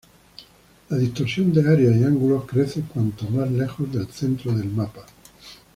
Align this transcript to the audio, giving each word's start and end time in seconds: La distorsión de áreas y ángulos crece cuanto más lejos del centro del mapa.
La 0.89 0.97
distorsión 0.97 1.53
de 1.53 1.61
áreas 1.71 1.95
y 1.95 2.03
ángulos 2.03 2.45
crece 2.47 2.81
cuanto 2.91 3.29
más 3.29 3.51
lejos 3.51 3.91
del 3.93 4.07
centro 4.07 4.51
del 4.51 4.67
mapa. 4.71 5.05